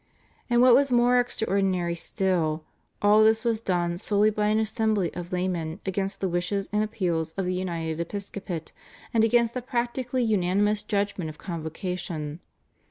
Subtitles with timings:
[0.49, 2.63] And what was more extraordinary still,
[3.03, 7.33] all this was done solely by an assembly of laymen, against the wishes and appeals
[7.33, 8.71] of the united episcopate
[9.13, 12.39] and against the practically unanimous judgment of Convocation.